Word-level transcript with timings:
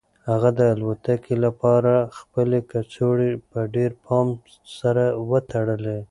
هغه 0.29 0.49
د 0.59 0.61
الوتنې 0.75 1.35
لپاره 1.45 1.93
خپلې 2.17 2.59
کڅوړې 2.71 3.31
په 3.49 3.59
ډېر 3.75 3.91
پام 4.05 4.27
سره 4.79 5.03
وتړلې. 5.29 5.97